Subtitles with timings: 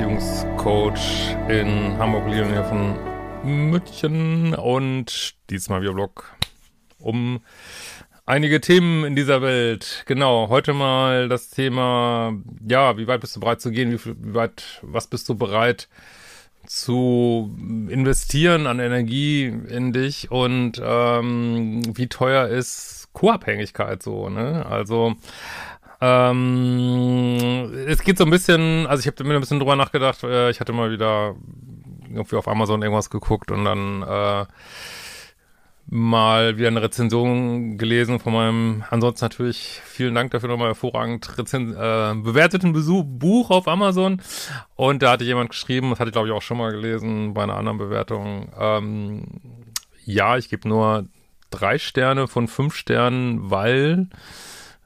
[0.00, 2.96] Beziehungscoach in Hamburg, hier von
[3.44, 6.34] München und diesmal wieder Blog
[6.98, 7.40] um
[8.24, 10.04] einige Themen in dieser Welt.
[10.06, 12.32] Genau, heute mal das Thema,
[12.66, 15.90] ja, wie weit bist du bereit zu gehen, wie, wie weit, was bist du bereit
[16.64, 17.54] zu
[17.90, 24.64] investieren an Energie in dich und ähm, wie teuer ist Co-Abhängigkeit so, ne?
[24.64, 25.16] Also
[26.00, 30.50] ähm, es geht so ein bisschen, also ich habe mir ein bisschen drüber nachgedacht, äh,
[30.50, 31.34] ich hatte mal wieder
[32.08, 34.46] irgendwie auf Amazon irgendwas geguckt und dann äh,
[35.92, 41.72] mal wieder eine Rezension gelesen von meinem, ansonsten natürlich vielen Dank dafür nochmal hervorragend Rezen
[41.74, 44.22] äh, bewerteten Besuch, Buch auf Amazon.
[44.76, 47.42] Und da hatte jemand geschrieben, das hatte ich glaube ich auch schon mal gelesen bei
[47.42, 49.24] einer anderen Bewertung, ähm,
[50.04, 51.06] ja, ich gebe nur
[51.50, 54.08] drei Sterne von fünf Sternen, weil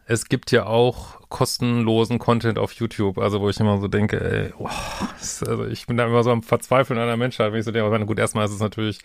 [0.06, 4.52] es gibt ja auch kostenlosen Content auf YouTube, also wo ich immer so denke, ey,
[4.58, 4.68] oh,
[5.46, 8.18] also ich bin da immer so am Verzweifeln der Menschheit, wenn ich so denke, gut,
[8.18, 9.00] erstmal ist es natürlich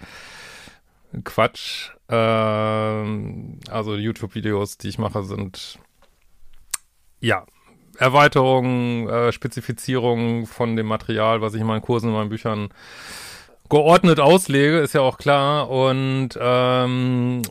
[1.23, 1.91] Quatsch.
[2.09, 5.79] Ähm, also YouTube-Videos, die ich mache, sind
[7.19, 7.45] ja
[7.97, 12.69] Erweiterungen, äh, Spezifizierungen von dem Material, was ich in meinen Kursen, in meinen Büchern
[13.69, 15.69] geordnet auslege, ist ja auch klar.
[15.69, 17.41] Und ähm,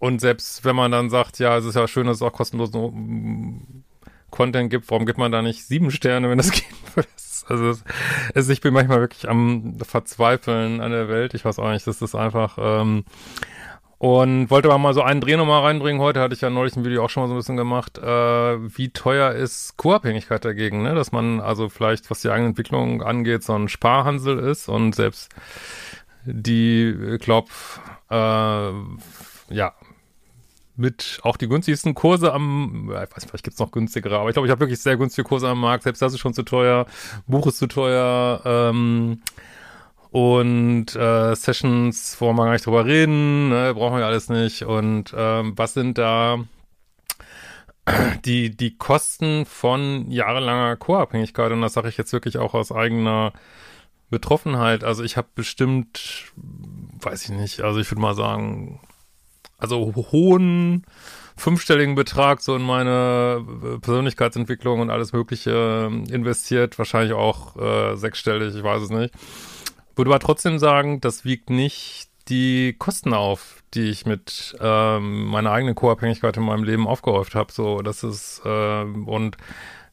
[0.00, 3.84] und selbst wenn man dann sagt, ja, es ist ja schön, dass es auch kostenlosen
[4.30, 6.64] Content gibt, warum gibt man da nicht sieben Sterne, wenn das geht?
[7.46, 7.84] Also es,
[8.34, 11.34] es, ich bin manchmal wirklich am Verzweifeln an der Welt.
[11.34, 12.56] Ich weiß auch nicht, das ist einfach.
[12.60, 13.04] Ähm,
[13.98, 16.00] und wollte aber mal so einen Dreh nochmal reinbringen.
[16.00, 17.98] Heute hatte ich ja neulich ein Video auch schon mal so ein bisschen gemacht.
[17.98, 18.04] Äh,
[18.78, 20.82] wie teuer ist Co-Abhängigkeit dagegen?
[20.82, 20.94] Ne?
[20.94, 25.30] Dass man also vielleicht, was die eigene Entwicklung angeht, so ein Sparhansel ist und selbst
[26.24, 27.50] die, ich glaube,
[28.10, 28.72] äh,
[29.54, 29.74] ja,
[30.80, 34.48] mit auch die günstigsten Kurse am, ich weiß vielleicht gibt's noch günstigere, aber ich glaube,
[34.48, 35.84] ich habe wirklich sehr günstige Kurse am Markt.
[35.84, 36.86] Selbst das ist schon zu teuer,
[37.26, 39.22] Buch ist zu teuer, ähm,
[40.10, 44.64] und äh, Sessions, wo wir gar nicht drüber reden, ne, brauchen wir alles nicht.
[44.64, 46.38] Und ähm, was sind da
[48.24, 51.52] die, die Kosten von jahrelanger Co-Abhängigkeit?
[51.52, 53.32] Und das sage ich jetzt wirklich auch aus eigener
[54.10, 54.82] Betroffenheit.
[54.82, 56.32] Also ich habe bestimmt,
[57.00, 58.80] weiß ich nicht, also ich würde mal sagen,
[59.60, 60.84] also hohen
[61.36, 67.96] fünfstelligen Betrag so in meine äh, Persönlichkeitsentwicklung und alles Mögliche ähm, investiert, wahrscheinlich auch äh,
[67.96, 69.14] sechsstellig, ich weiß es nicht.
[69.96, 75.50] Würde aber trotzdem sagen, das wiegt nicht die Kosten auf, die ich mit ähm, meiner
[75.50, 77.52] eigenen Co-Abhängigkeit in meinem Leben aufgehäuft habe.
[77.52, 79.36] So, das ist äh, und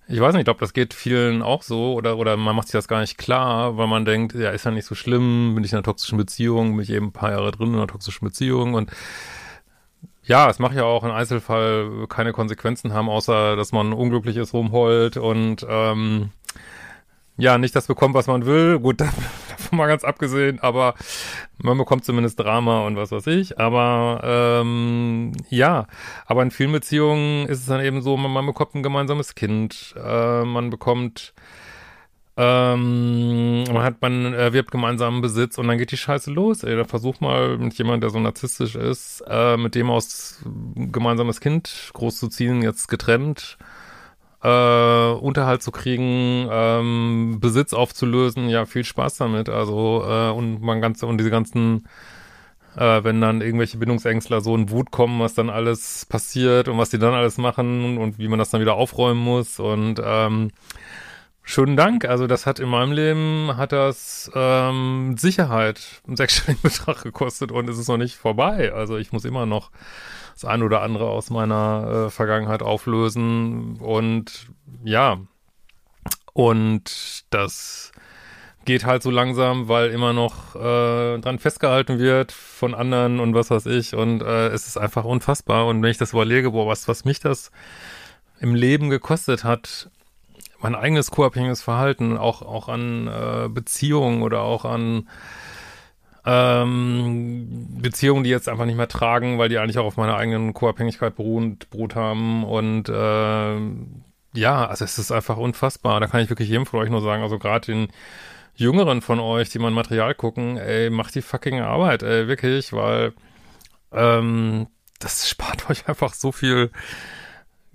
[0.10, 2.74] ich weiß nicht, ich glaube, das geht vielen auch so oder oder man macht sich
[2.74, 5.72] das gar nicht klar, weil man denkt, ja, ist ja nicht so schlimm, bin ich
[5.72, 8.74] in einer toxischen Beziehung, bin ich eben ein paar Jahre drin in einer toxischen Beziehung
[8.74, 8.92] und
[10.28, 14.54] ja, es macht ja auch im Einzelfall keine Konsequenzen haben, außer dass man unglücklich ist,
[14.54, 16.32] rumheult und ähm,
[17.38, 18.80] ja, nicht das bekommt, was man will.
[18.80, 19.00] Gut,
[19.50, 20.96] davon mal ganz abgesehen, aber
[21.58, 23.58] man bekommt zumindest Drama und was weiß ich.
[23.58, 25.88] Aber ähm, ja,
[26.26, 29.96] aber in vielen Beziehungen ist es dann eben so, man, man bekommt ein gemeinsames Kind,
[30.04, 31.34] äh, man bekommt
[32.40, 36.76] ähm, man hat, man erwirbt gemeinsamen Besitz und dann geht die Scheiße los, ey.
[36.76, 40.40] Da versuch mal mit jemand, der so narzisstisch ist, äh, mit dem aus
[40.76, 43.58] gemeinsames Kind großzuziehen, jetzt getrennt,
[44.44, 49.50] äh, Unterhalt zu kriegen, ähm, Besitz aufzulösen, ja, viel Spaß damit.
[49.50, 51.88] Also, äh, und man ganz, und diese ganzen,
[52.76, 56.92] äh, wenn dann irgendwelche Bindungsängstler so in Wut kommen, was dann alles passiert und was
[56.92, 60.52] die dann alles machen und wie man das dann wieder aufräumen muss und ähm,
[61.50, 62.04] Schönen Dank.
[62.04, 67.70] Also das hat in meinem Leben hat das ähm, Sicherheit einen sechsstelligen Betrag gekostet und
[67.70, 68.74] es ist noch nicht vorbei.
[68.74, 69.72] Also ich muss immer noch
[70.34, 74.48] das ein oder andere aus meiner äh, Vergangenheit auflösen und
[74.84, 75.20] ja
[76.34, 77.94] und das
[78.66, 83.52] geht halt so langsam, weil immer noch äh, dran festgehalten wird von anderen und was
[83.52, 86.90] weiß ich und äh, es ist einfach unfassbar und wenn ich das überlege, boah, was
[86.90, 87.52] was mich das
[88.42, 89.90] im Leben gekostet hat,
[90.60, 95.08] mein eigenes co-abhängiges Verhalten, auch, auch an äh, Beziehungen oder auch an
[96.26, 100.54] ähm, Beziehungen, die jetzt einfach nicht mehr tragen, weil die eigentlich auch auf meiner eigenen
[100.54, 102.44] Co-Abhängigkeit beruht, beruht haben.
[102.44, 103.58] Und äh,
[104.34, 106.00] ja, also es ist einfach unfassbar.
[106.00, 107.88] Da kann ich wirklich jedem von euch nur sagen, also gerade den
[108.56, 113.14] Jüngeren von euch, die mein Material gucken, ey, macht die fucking Arbeit, ey, wirklich, weil
[113.94, 114.68] ähm,
[115.00, 116.72] das spart euch einfach so viel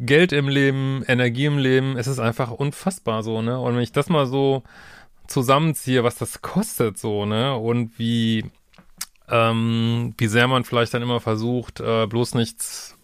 [0.04, 3.58] Geld im Leben, Energie im Leben, es ist einfach unfassbar so, ne?
[3.58, 4.62] Und wenn ich das mal so
[5.28, 7.56] zusammenziehe, was das kostet so, ne?
[7.56, 8.44] Und wie,
[9.28, 12.96] ähm, wie sehr man vielleicht dann immer versucht, äh, bloß nichts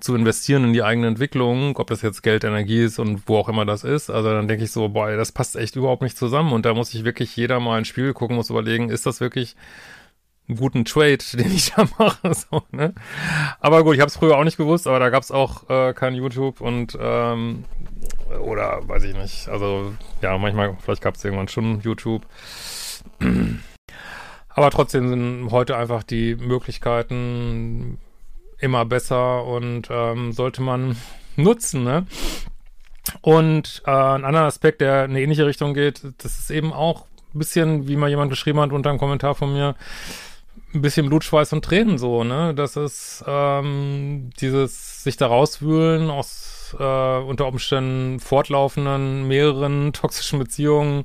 [0.00, 3.48] zu investieren in die eigene Entwicklung, ob das jetzt Geld, Energie ist und wo auch
[3.48, 4.10] immer das ist.
[4.10, 6.52] Also dann denke ich so, boah, das passt echt überhaupt nicht zusammen.
[6.52, 9.56] Und da muss ich wirklich jeder mal ein Spiel gucken, muss überlegen, ist das wirklich
[10.48, 12.34] einen guten Trade, den ich da mache.
[12.34, 12.94] So, ne?
[13.60, 15.92] Aber gut, ich habe es früher auch nicht gewusst, aber da gab es auch äh,
[15.94, 17.64] kein YouTube und ähm,
[18.40, 19.48] oder weiß ich nicht.
[19.48, 22.26] Also ja, manchmal, vielleicht gab es irgendwann schon YouTube.
[24.56, 27.98] Aber trotzdem sind heute einfach die Möglichkeiten
[28.58, 30.96] immer besser und ähm, sollte man
[31.36, 32.06] nutzen, ne?
[33.20, 37.06] Und äh, ein anderer Aspekt, der in eine ähnliche Richtung geht, das ist eben auch
[37.34, 39.74] ein bisschen, wie mal jemand geschrieben hat unter einem Kommentar von mir,
[40.74, 42.54] ein bisschen Blutschweiß und Tränen so, ne?
[42.54, 51.04] Das ist ähm, dieses sich da rauswühlen aus äh, unter Umständen fortlaufenden mehreren toxischen Beziehungen,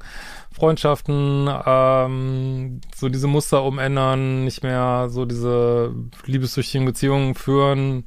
[0.52, 5.94] Freundschaften, ähm, so diese Muster umändern, nicht mehr so diese
[6.26, 8.06] liebessüchtigen Beziehungen führen.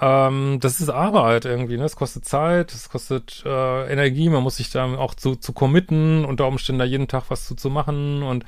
[0.00, 1.84] Ähm, das ist Arbeit irgendwie, ne?
[1.84, 6.24] Es kostet Zeit, es kostet äh, Energie, man muss sich da auch zu, zu committen,
[6.24, 8.44] unter Umständen da jeden Tag was zu, zu machen und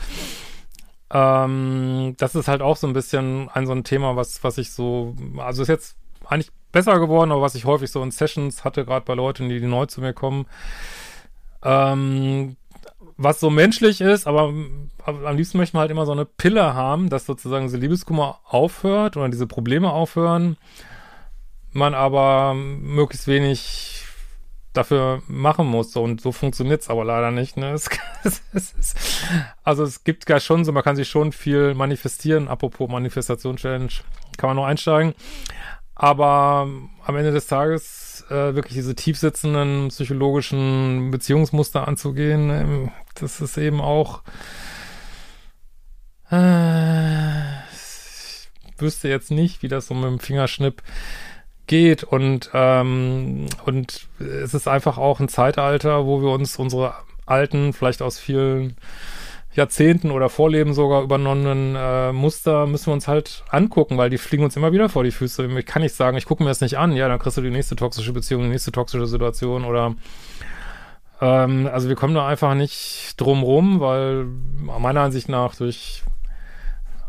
[1.12, 4.72] ähm, das ist halt auch so ein bisschen ein so ein Thema, was, was ich
[4.72, 5.96] so, also ist jetzt
[6.26, 9.60] eigentlich besser geworden, aber was ich häufig so in Sessions hatte, gerade bei Leuten, die,
[9.60, 10.46] neu zu mir kommen.
[11.62, 12.56] Ähm,
[13.16, 14.54] was so menschlich ist, aber,
[15.04, 18.40] aber, am liebsten möchte man halt immer so eine Pille haben, dass sozusagen diese Liebeskummer
[18.44, 20.56] aufhört oder diese Probleme aufhören,
[21.72, 23.99] man aber möglichst wenig
[24.72, 25.94] dafür machen muss.
[25.96, 27.56] Und so funktioniert's aber leider nicht.
[27.56, 27.74] Ne?
[28.22, 28.94] Es, es, es,
[29.64, 32.48] also es gibt gar schon so, man kann sich schon viel manifestieren.
[32.48, 33.88] Apropos Manifestation-Challenge,
[34.36, 35.14] kann man noch einsteigen.
[35.94, 36.68] Aber
[37.04, 43.80] am Ende des Tages äh, wirklich diese tiefsitzenden psychologischen Beziehungsmuster anzugehen, ähm, das ist eben
[43.80, 44.22] auch
[46.30, 50.82] äh, ich wüsste jetzt nicht, wie das so mit dem Fingerschnipp
[51.70, 56.94] geht und ähm, und es ist einfach auch ein Zeitalter, wo wir uns unsere
[57.26, 58.76] alten, vielleicht aus vielen
[59.54, 64.42] Jahrzehnten oder Vorleben sogar übernommenen äh, Muster müssen wir uns halt angucken, weil die fliegen
[64.42, 65.46] uns immer wieder vor die Füße.
[65.58, 67.50] Ich kann nicht sagen, ich gucke mir das nicht an, ja, dann kriegst du die
[67.50, 69.94] nächste toxische Beziehung, die nächste toxische Situation oder
[71.20, 76.02] ähm, also wir kommen da einfach nicht drum rum, weil meiner Ansicht nach durch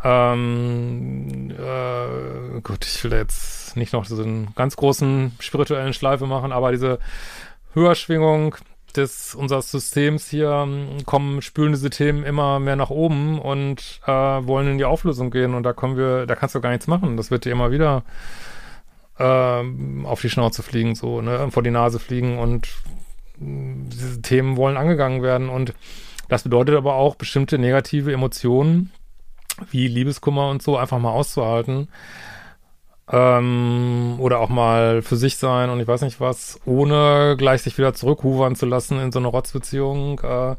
[0.03, 6.51] ähm, äh, gut, ich will jetzt nicht noch so einen ganz großen spirituellen Schleife machen,
[6.51, 6.99] aber diese
[7.73, 8.55] Höherschwingung
[8.95, 14.11] des unseres Systems hier ähm, kommen, spülen diese Themen immer mehr nach oben und äh,
[14.11, 15.53] wollen in die Auflösung gehen.
[15.53, 17.17] Und da kommen wir, da kannst du gar nichts machen.
[17.17, 18.03] Das wird dir immer wieder
[19.17, 19.63] äh,
[20.03, 22.37] auf die Schnauze fliegen, so, ne, vor die Nase fliegen.
[22.37, 22.67] Und
[23.39, 23.45] äh,
[23.87, 25.49] diese Themen wollen angegangen werden.
[25.49, 25.73] Und
[26.27, 28.91] das bedeutet aber auch bestimmte negative Emotionen
[29.69, 31.89] wie Liebeskummer und so einfach mal auszuhalten.
[33.09, 37.77] Ähm, oder auch mal für sich sein und ich weiß nicht was, ohne gleich sich
[37.77, 40.19] wieder zurückhuvern zu lassen in so eine Rotzbeziehung.
[40.19, 40.55] Äh,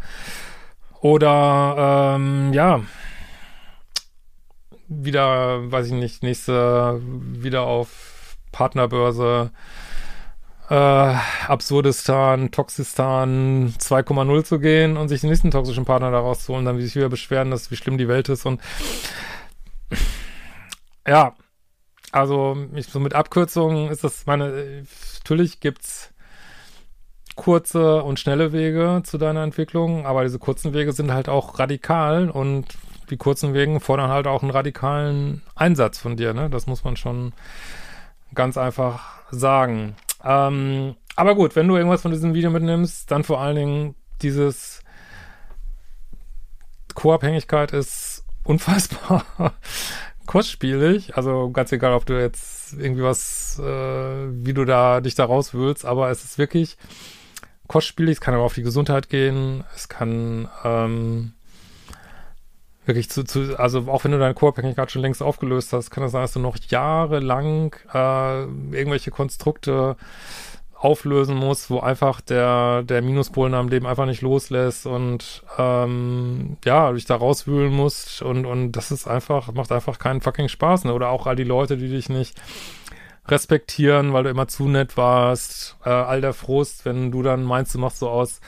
[1.00, 2.82] oder ähm, ja,
[4.88, 9.50] wieder, weiß ich nicht, nächste, wieder auf Partnerbörse
[10.70, 16.64] äh, Absurdistan, Toxistan 2,0 zu gehen und sich den nächsten toxischen Partner daraus zu holen,
[16.64, 18.60] dann wie sich wieder beschweren, dass wie schlimm die Welt ist und
[21.06, 21.34] ja,
[22.12, 24.84] also ich, so mit Abkürzungen ist das meine,
[25.18, 26.12] natürlich gibt's
[27.34, 32.30] kurze und schnelle Wege zu deiner Entwicklung, aber diese kurzen Wege sind halt auch radikal
[32.30, 32.66] und
[33.10, 36.50] die kurzen Wege fordern halt auch einen radikalen Einsatz von dir, ne?
[36.50, 37.32] Das muss man schon
[38.34, 39.96] ganz einfach sagen.
[40.24, 44.82] Ähm, aber gut, wenn du irgendwas von diesem Video mitnimmst, dann vor allen Dingen dieses
[46.94, 49.24] Co-Abhängigkeit ist unfassbar
[50.26, 51.16] kostspielig.
[51.16, 55.84] Also ganz egal, ob du jetzt irgendwie was, äh, wie du da dich da rauswühlst,
[55.84, 56.76] aber es ist wirklich
[57.68, 58.14] kostspielig.
[58.14, 59.64] Es kann aber auf die Gesundheit gehen.
[59.74, 61.32] Es kann ähm,
[62.84, 66.12] wirklich zu, zu, also auch wenn du deine Co-Abhängigkeit schon längst aufgelöst hast, kann das
[66.12, 69.96] sein, dass du noch jahrelang äh, irgendwelche Konstrukte
[70.74, 76.56] auflösen musst, wo einfach der, der Minuspol in deinem Leben einfach nicht loslässt und ähm,
[76.64, 80.84] ja, dich da rauswühlen musst und, und das ist einfach, macht einfach keinen fucking Spaß,
[80.84, 80.92] ne?
[80.92, 82.40] Oder auch all die Leute, die dich nicht
[83.28, 87.74] respektieren, weil du immer zu nett warst, äh, all der Frust, wenn du dann meinst,
[87.76, 88.40] du machst so aus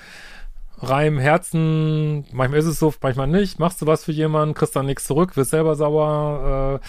[0.79, 4.87] reinem Herzen, manchmal ist es so, manchmal nicht, machst du was für jemanden, kriegst dann
[4.87, 6.81] nichts zurück, wirst selber sauer.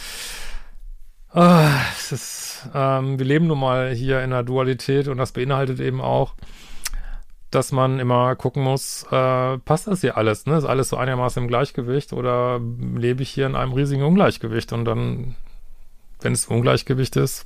[1.34, 5.34] Äh, äh, es ist, ähm, wir leben nun mal hier in der Dualität und das
[5.34, 6.34] beinhaltet eben auch,
[7.52, 10.58] dass man immer gucken muss, äh, passt das hier alles, ne?
[10.58, 12.60] Ist alles so einigermaßen im Gleichgewicht oder
[12.96, 14.74] lebe ich hier in einem riesigen Ungleichgewicht?
[14.74, 15.36] Und dann,
[16.22, 17.44] wenn es Ungleichgewicht ist,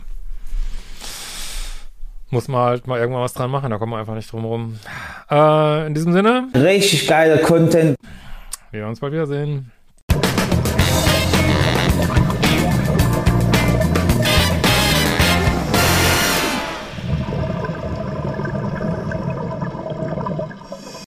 [2.29, 4.79] muss man halt mal irgendwann was dran machen, da kommen wir einfach nicht drum rum.
[5.29, 6.47] Äh, in diesem Sinne.
[6.53, 7.95] Richtig geiler Content.
[8.71, 9.71] Wir werden uns bald wiedersehen.